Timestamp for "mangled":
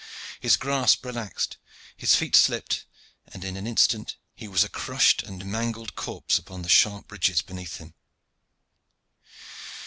5.45-5.93